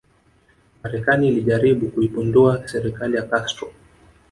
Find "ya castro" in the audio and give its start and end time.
3.17-3.71